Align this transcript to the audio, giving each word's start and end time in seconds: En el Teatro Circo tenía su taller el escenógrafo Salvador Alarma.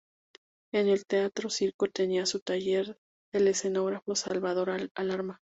En 0.73 0.87
el 0.87 1.05
Teatro 1.05 1.51
Circo 1.51 1.85
tenía 1.87 2.25
su 2.25 2.39
taller 2.39 2.97
el 3.33 3.47
escenógrafo 3.47 4.15
Salvador 4.15 4.71
Alarma. 4.95 5.41